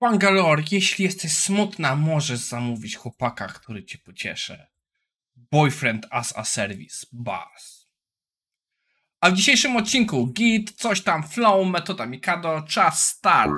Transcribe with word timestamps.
Bangalore, 0.00 0.62
jeśli 0.70 1.04
jesteś 1.04 1.32
smutna, 1.32 1.96
możesz 1.96 2.38
zamówić 2.38 2.96
chłopaka, 2.96 3.46
który 3.46 3.84
cię 3.84 3.98
pocieszy. 3.98 4.66
Boyfriend 5.36 6.06
as 6.10 6.36
a 6.36 6.44
service, 6.44 7.06
buzz. 7.12 7.90
A 9.20 9.30
w 9.30 9.34
dzisiejszym 9.34 9.76
odcinku 9.76 10.26
Git, 10.26 10.72
coś 10.72 11.02
tam, 11.02 11.22
Flow, 11.22 11.66
metoda 11.66 12.06
Mikado, 12.06 12.62
czas 12.68 13.06
start. 13.06 13.52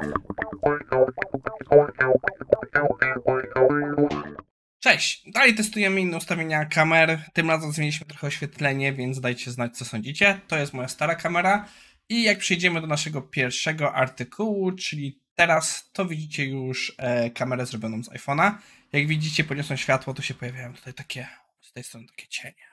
Cześć, 4.80 5.22
dalej 5.30 5.54
testujemy 5.54 6.00
inne 6.00 6.16
ustawienia 6.16 6.64
kamer. 6.64 7.22
Tym 7.32 7.50
razem 7.50 7.72
zmieniliśmy 7.72 8.06
trochę 8.06 8.26
oświetlenie, 8.26 8.92
więc 8.92 9.20
dajcie 9.20 9.50
znać 9.50 9.76
co 9.76 9.84
sądzicie. 9.84 10.40
To 10.48 10.56
jest 10.56 10.72
moja 10.72 10.88
stara 10.88 11.14
kamera. 11.14 11.68
I 12.08 12.22
jak 12.22 12.38
przejdziemy 12.38 12.80
do 12.80 12.86
naszego 12.86 13.22
pierwszego 13.22 13.94
artykułu, 13.94 14.72
czyli 14.72 15.21
teraz, 15.34 15.90
to 15.92 16.04
widzicie 16.04 16.44
już 16.44 16.92
e, 16.98 17.30
kamerę 17.30 17.66
zrobioną 17.66 18.04
z 18.04 18.08
iPhone'a. 18.08 18.54
Jak 18.92 19.06
widzicie, 19.06 19.44
podniosłem 19.44 19.78
światło, 19.78 20.14
to 20.14 20.22
się 20.22 20.34
pojawiają 20.34 20.74
tutaj 20.74 20.94
takie, 20.94 21.28
z 21.60 21.72
tej 21.72 21.84
strony 21.84 22.06
takie 22.06 22.26
cienie. 22.28 22.64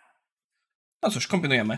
No 1.02 1.12
cóż, 1.12 1.28
kombinujemy. 1.28 1.78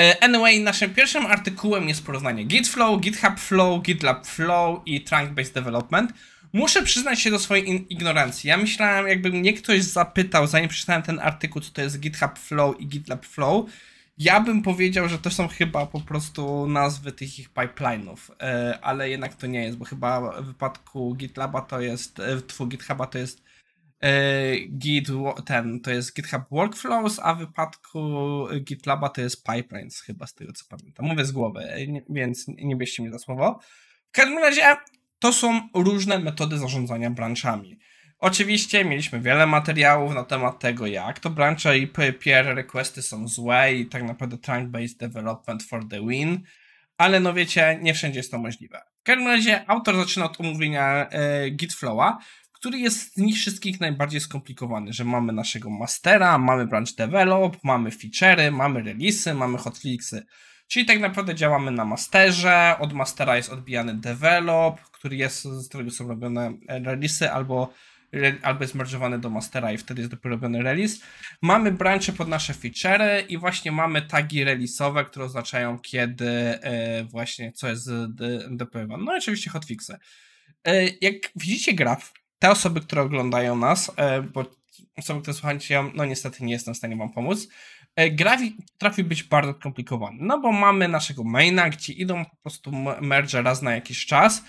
E, 0.00 0.24
anyway, 0.24 0.60
naszym 0.60 0.94
pierwszym 0.94 1.26
artykułem 1.26 1.88
jest 1.88 2.06
porównanie 2.06 2.44
GitFlow, 2.44 3.00
GitHub 3.00 3.40
Flow, 3.40 3.82
GitLab 3.82 4.26
Flow 4.26 4.82
i 4.86 5.04
Trunk-Based 5.04 5.52
Development. 5.52 6.12
Muszę 6.52 6.82
przyznać 6.82 7.20
się 7.20 7.30
do 7.30 7.38
swojej 7.38 7.92
ignorancji. 7.92 8.48
Ja 8.48 8.56
myślałem, 8.56 9.08
jakby 9.08 9.30
mnie 9.30 9.52
ktoś 9.52 9.82
zapytał, 9.82 10.46
zanim 10.46 10.68
przeczytałem 10.68 11.02
ten 11.02 11.18
artykuł, 11.18 11.62
co 11.62 11.72
to 11.72 11.82
jest 11.82 12.00
GitHub 12.00 12.38
Flow 12.38 12.80
i 12.80 12.86
GitLab 12.86 13.26
Flow, 13.26 13.70
ja 14.20 14.40
bym 14.40 14.62
powiedział, 14.62 15.08
że 15.08 15.18
to 15.18 15.30
są 15.30 15.48
chyba 15.48 15.86
po 15.86 16.00
prostu 16.00 16.66
nazwy 16.66 17.12
tych 17.12 17.38
ich 17.38 17.52
pipeline'ów, 17.52 18.16
e, 18.40 18.78
ale 18.82 19.10
jednak 19.10 19.34
to 19.34 19.46
nie 19.46 19.62
jest, 19.62 19.78
bo 19.78 19.84
chyba 19.84 20.42
w 20.42 20.46
wypadku 20.46 21.14
GitLaba 21.14 21.60
to 21.60 21.80
jest, 21.80 22.20
e, 22.20 22.40
twój 22.40 22.68
GitHuba 22.68 23.06
to 23.06 23.18
jest 23.18 23.42
e, 24.00 24.56
Git, 24.60 25.08
ten, 25.46 25.80
to 25.80 25.90
jest 25.90 26.16
GitHub 26.16 26.42
Workflows, 26.50 27.20
a 27.22 27.34
w 27.34 27.38
wypadku 27.38 28.00
GitLaba 28.60 29.08
to 29.08 29.20
jest 29.20 29.44
pipelines, 29.46 30.00
chyba 30.00 30.26
z 30.26 30.34
tego 30.34 30.52
co 30.52 30.64
pamiętam. 30.68 31.06
Mówię 31.06 31.24
z 31.24 31.32
głowy, 31.32 31.64
więc 32.10 32.44
nie 32.48 32.76
bierzcie 32.76 33.02
mnie 33.02 33.12
za 33.12 33.18
słowo. 33.18 33.60
W 34.08 34.12
każdym 34.12 34.38
razie 34.38 34.76
to 35.18 35.32
są 35.32 35.68
różne 35.74 36.18
metody 36.18 36.58
zarządzania 36.58 37.10
branchami. 37.10 37.78
Oczywiście 38.20 38.84
mieliśmy 38.84 39.20
wiele 39.20 39.46
materiałów 39.46 40.14
na 40.14 40.24
temat 40.24 40.58
tego, 40.58 40.86
jak 40.86 41.20
to 41.20 41.30
branche 41.30 41.78
i 41.78 41.86
peer 42.24 42.46
requesty 42.46 43.02
są 43.02 43.28
złe 43.28 43.74
i 43.74 43.86
tak 43.86 44.02
naprawdę 44.02 44.36
trunk-based 44.36 44.96
development 44.96 45.62
for 45.62 45.88
the 45.88 46.06
win, 46.06 46.40
ale 46.98 47.20
no 47.20 47.34
wiecie, 47.34 47.78
nie 47.82 47.94
wszędzie 47.94 48.18
jest 48.18 48.30
to 48.30 48.38
możliwe. 48.38 48.82
W 49.00 49.02
każdym 49.02 49.26
razie 49.26 49.70
autor 49.70 49.96
zaczyna 49.96 50.24
od 50.24 50.40
omówienia 50.40 51.08
e, 51.08 51.50
Gitflowa, 51.50 52.18
który 52.52 52.78
jest 52.78 53.14
z 53.14 53.16
nich 53.16 53.36
wszystkich 53.36 53.80
najbardziej 53.80 54.20
skomplikowany, 54.20 54.92
że 54.92 55.04
mamy 55.04 55.32
naszego 55.32 55.70
mastera, 55.70 56.38
mamy 56.38 56.66
branch 56.66 56.94
develop, 56.96 57.56
mamy 57.64 57.90
feature'y, 57.90 58.52
mamy 58.52 58.82
release'y, 58.82 59.34
mamy 59.34 59.58
hotfixy. 59.58 60.26
Czyli 60.68 60.86
tak 60.86 61.00
naprawdę 61.00 61.34
działamy 61.34 61.70
na 61.70 61.84
masterze, 61.84 62.76
od 62.78 62.92
mastera 62.92 63.36
jest 63.36 63.50
odbijany 63.50 63.94
develop, 63.94 64.80
który 64.80 65.16
jest, 65.16 65.42
z 65.42 65.68
którego 65.68 65.90
są 65.90 66.08
robione 66.08 66.52
release'y 66.68 67.26
albo 67.26 67.72
albo 68.42 68.64
jest 68.64 68.76
merge'owany 68.76 69.20
do 69.20 69.30
mastera 69.30 69.72
i 69.72 69.78
wtedy 69.78 70.00
jest 70.00 70.10
dopiero 70.10 70.34
robiony 70.34 70.62
release. 70.62 71.00
Mamy 71.42 71.72
branche 71.72 72.12
pod 72.12 72.28
nasze 72.28 72.52
feature'y 72.52 73.26
i 73.28 73.38
właśnie 73.38 73.72
mamy 73.72 74.02
tagi 74.02 74.44
release'owe, 74.44 75.04
które 75.04 75.24
oznaczają 75.24 75.78
kiedy 75.78 76.28
e, 76.28 77.04
właśnie 77.04 77.52
co 77.52 77.68
jest 77.68 77.90
deployowane. 78.50 79.04
No 79.04 79.14
i 79.14 79.18
oczywiście 79.18 79.50
hotfixy. 79.50 79.96
E, 80.64 80.84
jak 81.00 81.14
widzicie 81.36 81.72
graf, 81.72 82.12
te 82.38 82.50
osoby, 82.50 82.80
które 82.80 83.02
oglądają 83.02 83.56
nas, 83.56 83.92
e, 83.96 84.22
bo 84.22 84.59
osoby, 84.96 85.20
które 85.22 85.34
słuchacie, 85.34 85.84
no 85.94 86.04
niestety 86.04 86.44
nie 86.44 86.52
jestem 86.52 86.74
w 86.74 86.76
stanie 86.76 86.96
wam 86.96 87.12
pomóc, 87.12 87.48
graf 88.10 88.40
trafi 88.78 89.04
być 89.04 89.22
bardzo 89.22 89.54
skomplikowany, 89.60 90.18
no 90.20 90.40
bo 90.40 90.52
mamy 90.52 90.88
naszego 90.88 91.24
maina, 91.24 91.70
gdzie 91.70 91.92
idą 91.92 92.24
po 92.24 92.36
prostu 92.36 92.72
merge 93.00 93.42
raz 93.42 93.62
na 93.62 93.74
jakiś 93.74 94.06
czas, 94.06 94.42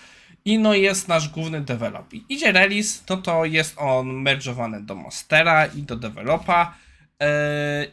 i 0.44 0.58
no 0.58 0.74
jest 0.74 1.08
nasz 1.08 1.28
główny 1.28 1.60
develop. 1.60 2.14
I 2.14 2.24
idzie 2.28 2.52
release, 2.52 3.04
to 3.06 3.16
to 3.16 3.44
jest 3.44 3.74
on 3.78 4.24
merge'owany 4.24 4.84
do 4.84 4.94
mastera 4.94 5.66
i 5.66 5.82
do 5.82 5.96
developa 5.96 6.74
yy, 7.20 7.26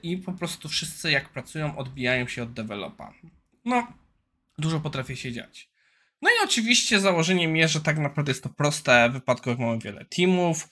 i 0.04 0.18
po 0.18 0.34
prostu 0.34 0.70
wszyscy 0.70 1.12
jak 1.12 1.30
pracują 1.30 1.78
odbijają 1.78 2.28
się 2.28 2.44
od 2.44 2.54
developa. 2.54 3.14
No, 3.66 3.88
dużo 4.58 4.80
potrafi 4.80 5.18
się 5.18 5.32
dziać. 5.32 5.70
No 6.22 6.30
i 6.30 6.34
oczywiście 6.44 7.00
założeniem 7.00 7.56
jest, 7.56 7.74
że 7.74 7.82
tak 7.82 7.98
naprawdę 7.98 8.32
jest 8.32 8.44
to 8.44 8.50
proste 8.50 9.10
w 9.10 9.14
wypadku 9.14 9.50
jak 9.50 9.60
mamy 9.60 9.80
wiele 9.80 10.06
teamów, 10.06 10.70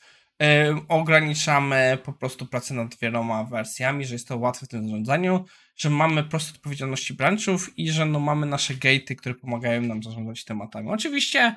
ograniczamy 0.87 1.97
po 2.03 2.13
prostu 2.13 2.45
pracę 2.45 2.73
nad 2.73 2.99
wieloma 2.99 3.43
wersjami, 3.43 4.05
że 4.05 4.15
jest 4.15 4.27
to 4.27 4.37
łatwe 4.37 4.65
w 4.65 4.69
tym 4.69 4.87
zarządzaniu, 4.87 5.45
że 5.75 5.89
mamy 5.89 6.23
proste 6.23 6.53
odpowiedzialności 6.53 7.13
branchów 7.13 7.79
i 7.79 7.91
że 7.91 8.05
no 8.05 8.19
mamy 8.19 8.45
nasze 8.45 8.73
gatey, 8.73 9.15
które 9.15 9.35
pomagają 9.35 9.81
nam 9.81 10.03
zarządzać 10.03 10.45
tematami. 10.45 10.89
Oczywiście 10.89 11.55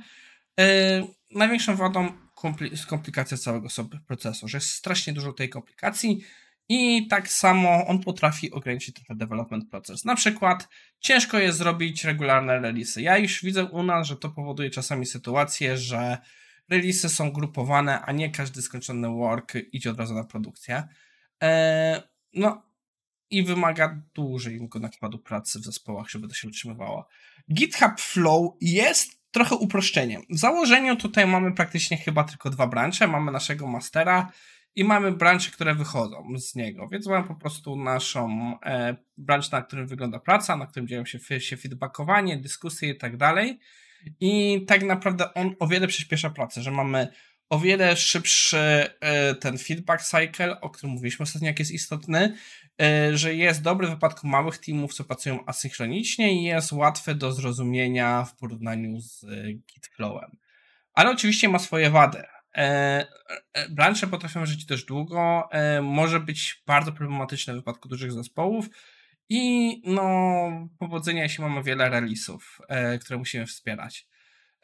yy, 0.58 0.64
największą 1.30 1.76
wadą 1.76 2.12
jest 2.70 2.86
komplikacja 2.86 3.36
całego 3.36 3.68
sobie 3.68 3.98
procesu, 4.06 4.48
że 4.48 4.58
jest 4.58 4.70
strasznie 4.70 5.12
dużo 5.12 5.32
tej 5.32 5.48
komplikacji 5.48 6.20
i 6.68 7.06
tak 7.06 7.28
samo 7.28 7.86
on 7.86 8.00
potrafi 8.00 8.50
ograniczyć 8.50 8.94
trochę 8.94 9.14
development 9.14 9.70
proces. 9.70 10.04
Na 10.04 10.14
przykład 10.14 10.68
ciężko 11.00 11.38
jest 11.38 11.58
zrobić 11.58 12.04
regularne 12.04 12.60
releasy. 12.60 13.02
Ja 13.02 13.18
już 13.18 13.42
widzę 13.42 13.64
u 13.64 13.82
nas, 13.82 14.06
że 14.06 14.16
to 14.16 14.28
powoduje 14.28 14.70
czasami 14.70 15.06
sytuację, 15.06 15.76
że 15.76 16.18
releasy 16.70 17.08
są 17.08 17.32
grupowane, 17.32 18.00
a 18.00 18.12
nie 18.12 18.30
każdy 18.30 18.62
skończony 18.62 19.08
work 19.08 19.52
idzie 19.72 19.90
od 19.90 19.98
razu 19.98 20.14
na 20.14 20.24
produkcję. 20.24 20.88
E, 21.42 22.02
no, 22.34 22.70
i 23.30 23.42
wymaga 23.42 24.02
dłuższego 24.14 24.78
nakładu 24.78 25.18
pracy 25.18 25.58
w 25.58 25.64
zespołach, 25.64 26.10
żeby 26.10 26.28
to 26.28 26.34
się 26.34 26.48
utrzymywało. 26.48 27.06
GitHub 27.52 28.00
Flow 28.00 28.52
jest 28.60 29.20
trochę 29.30 29.54
uproszczeniem. 29.54 30.22
W 30.30 30.38
założeniu 30.38 30.96
tutaj 30.96 31.26
mamy 31.26 31.52
praktycznie 31.52 31.96
chyba 31.96 32.24
tylko 32.24 32.50
dwa 32.50 32.66
brancze. 32.66 33.08
Mamy 33.08 33.32
naszego 33.32 33.66
mastera 33.66 34.32
i 34.74 34.84
mamy 34.84 35.12
brancze, 35.12 35.50
które 35.50 35.74
wychodzą 35.74 36.38
z 36.38 36.54
niego, 36.54 36.88
więc 36.88 37.06
mamy 37.06 37.28
po 37.28 37.34
prostu 37.34 37.76
naszą 37.76 38.54
e, 38.64 38.96
na 39.52 39.62
którym 39.62 39.86
wygląda 39.86 40.18
praca, 40.18 40.56
na 40.56 40.66
którym 40.66 40.88
dzieją 40.88 41.04
się, 41.04 41.40
się 41.40 41.56
feedbackowanie, 41.56 42.38
dyskusje 42.38 42.90
i 42.90 42.98
tak 42.98 43.16
dalej. 43.16 43.58
I 44.20 44.64
tak 44.66 44.82
naprawdę 44.82 45.34
on 45.34 45.54
o 45.58 45.66
wiele 45.66 45.86
przyspiesza 45.86 46.30
pracę, 46.30 46.62
że 46.62 46.70
mamy 46.70 47.08
o 47.50 47.58
wiele 47.58 47.96
szybszy 47.96 48.58
e, 49.00 49.34
ten 49.34 49.58
feedback 49.58 50.02
cycle, 50.02 50.60
o 50.60 50.70
którym 50.70 50.92
mówiliśmy 50.92 51.22
ostatnio, 51.22 51.46
jak 51.46 51.58
jest 51.58 51.70
istotny, 51.70 52.34
e, 52.82 53.16
że 53.16 53.34
jest 53.34 53.62
dobry 53.62 53.86
w 53.86 53.90
wypadku 53.90 54.26
małych 54.26 54.58
teamów, 54.58 54.94
co 54.94 55.04
pracują 55.04 55.46
asynchronicznie 55.46 56.40
i 56.40 56.44
jest 56.44 56.72
łatwy 56.72 57.14
do 57.14 57.32
zrozumienia 57.32 58.24
w 58.24 58.36
porównaniu 58.36 59.00
z 59.00 59.24
e, 59.24 59.52
Gitflowem. 59.52 60.36
Ale 60.92 61.10
oczywiście 61.10 61.48
ma 61.48 61.58
swoje 61.58 61.90
wady. 61.90 62.22
Branche 63.70 64.06
potrafią 64.06 64.46
żyć 64.46 64.64
dość 64.64 64.84
długo, 64.84 65.48
może 65.82 66.20
być 66.20 66.62
bardzo 66.66 66.92
problematyczne 66.92 67.52
w 67.52 67.56
wypadku 67.56 67.88
dużych 67.88 68.12
zespołów 68.12 68.68
i 69.30 69.82
no 69.84 70.68
powodzenia, 70.78 71.22
jeśli 71.22 71.44
mamy 71.44 71.62
wiele 71.62 71.90
release'ów, 71.90 72.38
które 73.00 73.18
musimy 73.18 73.46
wspierać. 73.46 74.06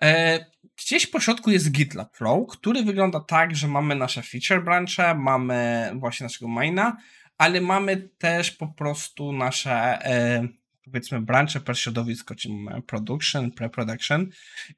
E, 0.02 0.46
gdzieś 0.76 1.06
po 1.06 1.20
środku 1.20 1.50
jest 1.50 1.72
GitLab 1.72 2.16
Flow, 2.16 2.48
który 2.48 2.82
wygląda 2.82 3.20
tak, 3.20 3.56
że 3.56 3.68
mamy 3.68 3.94
nasze 3.94 4.22
feature 4.22 4.64
branche, 4.64 5.14
mamy 5.14 5.90
właśnie 5.94 6.24
naszego 6.24 6.48
maina, 6.48 6.96
ale 7.38 7.60
mamy 7.60 8.08
też 8.18 8.50
po 8.50 8.68
prostu 8.68 9.32
nasze 9.32 9.72
e, 10.04 10.48
powiedzmy 10.84 11.20
branche 11.20 11.60
per 11.60 11.78
środowisko, 11.78 12.34
czyli 12.34 12.66
production, 12.86 13.50
pre-production 13.50 14.26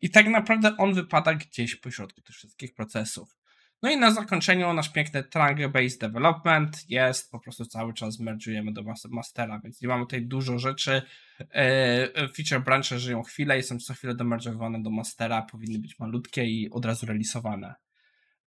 i 0.00 0.10
tak 0.10 0.28
naprawdę 0.28 0.76
on 0.76 0.94
wypada 0.94 1.34
gdzieś 1.34 1.76
po 1.76 1.90
środku 1.90 2.20
tych 2.20 2.36
wszystkich 2.36 2.74
procesów. 2.74 3.38
No 3.82 3.90
i 3.90 3.96
na 3.96 4.10
zakończeniu 4.10 4.72
nasz 4.72 4.88
piękny 4.88 5.22
trunk-based 5.22 5.98
development 6.00 6.90
jest, 6.90 7.30
po 7.30 7.40
prostu 7.40 7.64
cały 7.64 7.94
czas 7.94 8.20
merge'ujemy 8.20 8.72
do 8.72 8.82
mastera, 9.10 9.60
więc 9.64 9.82
nie 9.82 9.88
mamy 9.88 10.04
tutaj 10.04 10.26
dużo 10.26 10.58
rzeczy. 10.58 11.02
E, 11.50 12.28
feature 12.28 12.64
branche 12.64 12.98
żyją 12.98 13.22
chwilę 13.22 13.58
i 13.58 13.62
są 13.62 13.78
co 13.78 13.94
chwilę 13.94 14.14
domerge'owane 14.14 14.82
do 14.82 14.90
mastera, 14.90 15.42
powinny 15.42 15.78
być 15.78 15.98
malutkie 15.98 16.44
i 16.44 16.70
od 16.70 16.84
razu 16.84 17.06
releasowane. 17.06 17.74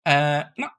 E, 0.07 0.51
no, 0.57 0.69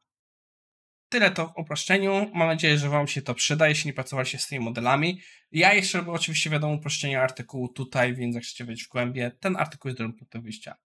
tyle 1.08 1.30
to 1.30 1.48
w 1.48 1.56
uproszczeniu. 1.56 2.30
Mam 2.34 2.48
nadzieję, 2.48 2.78
że 2.78 2.88
Wam 2.88 3.08
się 3.08 3.22
to 3.22 3.34
przyda, 3.34 3.68
jeśli 3.68 3.88
nie 3.88 3.94
pracowaliście 3.94 4.38
z 4.38 4.46
tymi 4.46 4.64
modelami. 4.64 5.20
Ja 5.52 5.74
jeszcze 5.74 6.06
oczywiście 6.06 6.50
wiadomo 6.50 6.74
uproszczenie 6.74 7.20
artykułu 7.20 7.68
tutaj, 7.68 8.14
więc 8.14 8.34
jak 8.34 8.44
chcecie 8.44 8.64
wejść 8.64 8.84
w 8.84 8.88
głębie, 8.88 9.30
ten 9.40 9.56
artykuł 9.56 9.88
jest 9.88 9.98
dobrym 9.98 10.16
punktem 10.16 10.42
wyjścia. 10.42 10.76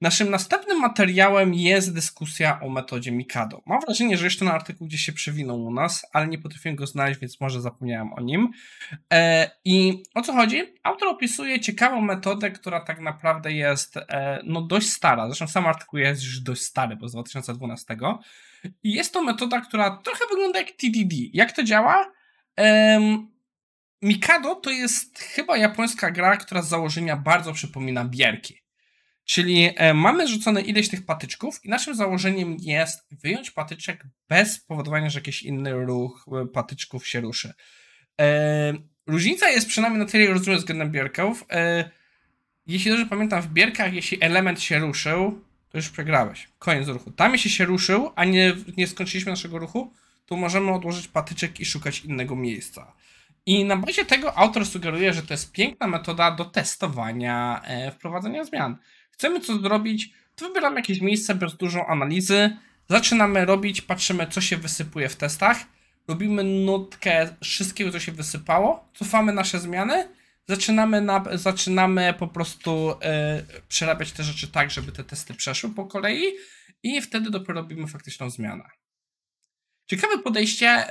Naszym 0.00 0.30
następnym 0.30 0.80
materiałem 0.80 1.54
jest 1.54 1.94
dyskusja 1.94 2.60
o 2.60 2.68
metodzie 2.68 3.12
Mikado. 3.12 3.62
Mam 3.66 3.80
wrażenie, 3.80 4.16
że 4.16 4.24
jeszcze 4.24 4.38
ten 4.44 4.54
artykuł 4.54 4.86
gdzieś 4.86 5.00
się 5.00 5.12
przewinął 5.12 5.64
u 5.64 5.70
nas, 5.70 6.06
ale 6.12 6.28
nie 6.28 6.38
potrafiłem 6.38 6.76
go 6.76 6.86
znaleźć, 6.86 7.20
więc 7.20 7.40
może 7.40 7.60
zapomniałem 7.60 8.12
o 8.12 8.20
nim. 8.20 8.48
E, 9.12 9.50
I 9.64 10.02
o 10.14 10.22
co 10.22 10.32
chodzi? 10.32 10.62
Autor 10.82 11.08
opisuje 11.08 11.60
ciekawą 11.60 12.00
metodę, 12.00 12.50
która 12.50 12.80
tak 12.80 13.00
naprawdę 13.00 13.52
jest 13.52 13.96
e, 13.96 14.40
no, 14.44 14.62
dość 14.62 14.88
stara. 14.88 15.26
Zresztą 15.26 15.48
sam 15.48 15.66
artykuł 15.66 15.98
jest 15.98 16.22
już 16.22 16.40
dość 16.40 16.62
stary, 16.62 16.96
bo 16.96 17.08
z 17.08 17.12
2012. 17.12 17.96
I 18.82 18.92
jest 18.92 19.12
to 19.12 19.22
metoda, 19.22 19.60
która 19.60 19.96
trochę 19.96 20.24
wygląda 20.30 20.58
jak 20.58 20.70
TDD. 20.70 21.16
Jak 21.32 21.52
to 21.52 21.62
działa? 21.62 22.12
Mikado 24.02 24.54
to 24.54 24.70
jest 24.70 25.18
chyba 25.18 25.56
japońska 25.56 26.10
gra, 26.10 26.36
która 26.36 26.62
z 26.62 26.68
założenia 26.68 27.16
bardzo 27.16 27.52
przypomina 27.52 28.04
bierki. 28.04 28.65
Czyli 29.26 29.70
e, 29.76 29.94
mamy 29.94 30.28
rzucone 30.28 30.60
ileś 30.60 30.88
tych 30.88 31.06
patyczków 31.06 31.64
i 31.64 31.68
naszym 31.68 31.94
założeniem 31.94 32.56
jest 32.60 33.06
wyjąć 33.10 33.50
patyczek 33.50 34.04
bez 34.28 34.60
powodowania, 34.60 35.10
że 35.10 35.18
jakiś 35.18 35.42
inny 35.42 35.72
ruch 35.72 36.26
e, 36.42 36.46
patyczków 36.46 37.08
się 37.08 37.20
ruszy. 37.20 37.52
E, 38.20 38.72
różnica 39.06 39.48
jest 39.48 39.68
przynajmniej 39.68 40.02
na 40.02 40.10
tyle 40.10 40.26
rozumiem 40.26 40.58
względem 40.58 40.90
bierków. 40.90 41.44
Jeśli 42.66 42.90
dobrze 42.90 43.06
pamiętam, 43.06 43.42
w 43.42 43.48
bierkach, 43.48 43.94
jeśli 43.94 44.24
element 44.24 44.60
się 44.60 44.78
ruszył, 44.78 45.40
to 45.68 45.78
już 45.78 45.90
przegrałeś. 45.90 46.48
Koniec 46.58 46.88
ruchu. 46.88 47.10
Tam 47.10 47.32
jeśli 47.32 47.50
się 47.50 47.64
ruszył, 47.64 48.12
a 48.16 48.24
nie, 48.24 48.54
nie 48.76 48.86
skończyliśmy 48.86 49.32
naszego 49.32 49.58
ruchu, 49.58 49.92
to 50.26 50.36
możemy 50.36 50.72
odłożyć 50.72 51.08
patyczek 51.08 51.60
i 51.60 51.64
szukać 51.64 52.00
innego 52.00 52.36
miejsca. 52.36 52.92
I 53.46 53.64
na 53.64 53.76
bazie 53.76 54.04
tego 54.04 54.38
autor 54.38 54.66
sugeruje, 54.66 55.12
że 55.12 55.22
to 55.22 55.34
jest 55.34 55.52
piękna 55.52 55.86
metoda 55.86 56.30
do 56.30 56.44
testowania 56.44 57.62
wprowadzenia 57.92 58.44
zmian 58.44 58.76
chcemy 59.16 59.40
coś 59.40 59.60
zrobić, 59.60 60.12
to 60.36 60.48
wybieramy 60.48 60.76
jakieś 60.76 61.00
miejsce 61.00 61.34
bez 61.34 61.56
dużą 61.56 61.86
analizy, 61.86 62.56
zaczynamy 62.88 63.44
robić, 63.44 63.82
patrzymy 63.82 64.26
co 64.26 64.40
się 64.40 64.56
wysypuje 64.56 65.08
w 65.08 65.16
testach, 65.16 65.58
robimy 66.08 66.44
nutkę 66.44 67.36
wszystkiego 67.42 67.92
co 67.92 68.00
się 68.00 68.12
wysypało, 68.12 68.88
cofamy 68.94 69.32
nasze 69.32 69.60
zmiany, 69.60 70.08
zaczynamy, 70.48 71.00
na, 71.00 71.24
zaczynamy 71.32 72.14
po 72.18 72.28
prostu 72.28 72.94
e, 73.02 73.42
przerabiać 73.68 74.12
te 74.12 74.22
rzeczy 74.22 74.48
tak, 74.48 74.70
żeby 74.70 74.92
te 74.92 75.04
testy 75.04 75.34
przeszły 75.34 75.70
po 75.70 75.86
kolei 75.86 76.22
i 76.82 77.02
wtedy 77.02 77.30
dopiero 77.30 77.54
robimy 77.54 77.86
faktyczną 77.86 78.30
zmianę. 78.30 78.64
Ciekawe 79.86 80.18
podejście, 80.18 80.84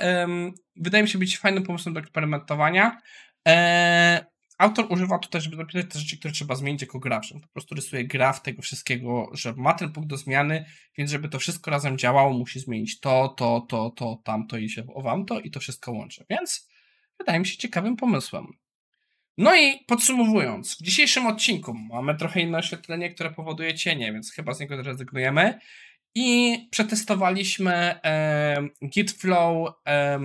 wydaje 0.76 1.02
mi 1.02 1.08
się 1.08 1.18
być 1.18 1.38
fajnym 1.38 1.62
pomysłem 1.62 1.94
do 1.94 2.00
eksperymentowania. 2.00 3.00
E, 3.48 4.26
Autor 4.58 4.86
używa 4.92 5.18
tutaj, 5.18 5.40
żeby 5.40 5.56
dopisać 5.56 5.86
te 5.92 5.98
rzeczy, 5.98 6.18
które 6.18 6.34
trzeba 6.34 6.54
zmienić 6.54 6.82
jako 6.82 6.98
grafz. 6.98 7.32
On 7.32 7.40
po 7.40 7.48
prostu 7.48 7.74
rysuje 7.74 8.04
graf 8.04 8.42
tego 8.42 8.62
wszystkiego, 8.62 9.30
że 9.32 9.54
ma 9.56 9.74
ten 9.74 9.92
punkt 9.92 10.10
do 10.10 10.16
zmiany, 10.16 10.64
więc 10.98 11.10
żeby 11.10 11.28
to 11.28 11.38
wszystko 11.38 11.70
razem 11.70 11.98
działało, 11.98 12.32
musi 12.32 12.60
zmienić 12.60 13.00
to, 13.00 13.28
to, 13.28 13.66
to, 13.68 13.90
to, 13.90 14.20
tamto 14.24 14.58
i 14.58 14.68
się 14.68 14.86
o 14.94 15.24
to 15.24 15.40
i 15.40 15.50
to 15.50 15.60
wszystko 15.60 15.92
łączy. 15.92 16.24
Więc 16.30 16.68
wydaje 17.18 17.38
mi 17.38 17.46
się 17.46 17.56
ciekawym 17.56 17.96
pomysłem. 17.96 18.46
No 19.38 19.56
i 19.56 19.84
podsumowując, 19.86 20.74
w 20.74 20.82
dzisiejszym 20.82 21.26
odcinku 21.26 21.74
mamy 21.74 22.14
trochę 22.14 22.40
inne 22.40 22.58
oświetlenie, 22.58 23.10
które 23.10 23.30
powoduje 23.30 23.74
cienie, 23.74 24.12
więc 24.12 24.32
chyba 24.32 24.54
z 24.54 24.60
niego 24.60 24.82
zrezygnujemy. 24.82 25.58
I 26.18 26.58
przetestowaliśmy 26.70 27.72
e, 28.04 28.68
Git 28.88 29.12
Flow, 29.12 29.68
e, 29.86 30.18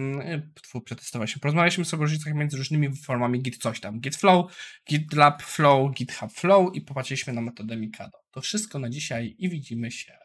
przetestowaliśmy, 0.86 1.40
porozmawialiśmy 1.40 1.86
sobie 1.86 2.02
o 2.02 2.04
różnicach 2.04 2.34
między 2.34 2.58
różnymi 2.58 2.96
formami 2.96 3.42
Git 3.42 3.58
coś 3.58 3.80
tam. 3.80 4.00
Git 4.00 4.16
Flow, 4.16 4.52
GitLab 4.90 5.44
Flow, 5.44 5.92
GitHub 5.92 6.32
Flow 6.32 6.76
i 6.76 6.82
popatrzyliśmy 6.82 7.34
na 7.34 7.42
metodę 7.42 7.78
Mikado. 7.78 8.18
To 8.32 8.42
wszystko 8.42 8.80
na 8.80 8.90
dzisiaj 8.90 9.36
i 9.38 9.50
widzimy 9.50 9.92
się 9.92 10.18